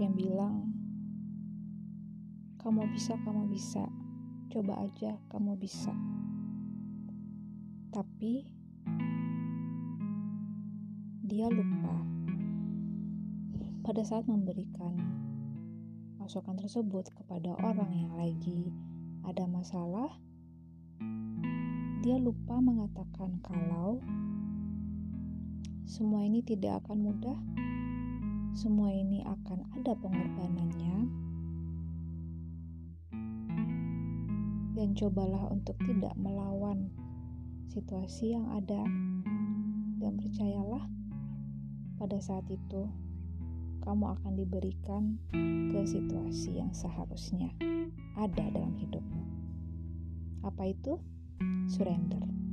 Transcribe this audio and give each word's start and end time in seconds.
yang 0.00 0.16
bilang, 0.16 0.72
"Kamu 2.60 2.88
bisa, 2.92 3.14
kamu 3.20 3.52
bisa, 3.52 3.84
coba 4.48 4.80
aja, 4.80 5.20
kamu 5.28 5.56
bisa." 5.60 5.92
Tapi 7.92 8.48
dia 11.24 11.48
lupa. 11.48 11.96
Pada 13.84 14.00
saat 14.00 14.24
memberikan 14.24 14.96
masukan 16.16 16.56
tersebut 16.56 17.12
kepada 17.12 17.52
orang 17.60 17.92
yang 17.92 18.12
lagi 18.16 18.72
ada 19.28 19.44
masalah, 19.44 20.08
dia 22.04 22.20
lupa 22.20 22.60
mengatakan 22.60 23.40
kalau 23.40 24.00
semua 25.88 26.24
ini 26.24 26.40
tidak 26.44 26.84
akan 26.84 27.00
mudah, 27.00 27.38
semua 28.54 28.86
ini 28.86 29.18
akan 29.26 29.66
ada 29.74 29.98
pengorbanannya, 29.98 31.10
dan 34.78 34.88
cobalah 34.94 35.50
untuk 35.50 35.74
tidak 35.82 36.14
melawan 36.14 36.86
situasi 37.66 38.38
yang 38.38 38.46
ada, 38.54 38.86
dan 39.98 40.14
percayalah, 40.14 40.86
pada 41.98 42.18
saat 42.22 42.46
itu 42.46 42.86
kamu 43.82 44.14
akan 44.22 44.32
diberikan 44.38 45.18
ke 45.74 45.80
situasi 45.82 46.62
yang 46.62 46.70
seharusnya 46.70 47.50
ada 48.14 48.54
dalam 48.54 48.78
hidupmu. 48.78 49.22
Apa 50.46 50.70
itu? 50.70 50.94
Surrender. 51.66 52.43